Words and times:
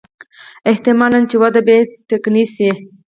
احتمالاً 0.71 1.19
چې 1.29 1.35
وده 1.41 1.61
به 1.65 1.73
یې 1.77 1.81
ټکنۍ 2.09 2.45
شي. 2.53 2.69